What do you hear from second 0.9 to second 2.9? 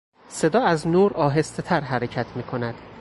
آهستهتر حرکت میکند.